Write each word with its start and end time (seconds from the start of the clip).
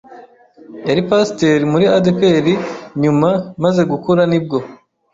yari 0.87 1.01
Pasteur 1.09 1.59
muri 1.71 1.85
ADEPR 1.97 2.45
nyuma 3.01 3.29
maze 3.63 3.81
gukura 3.91 4.21
nibwo 4.31 4.57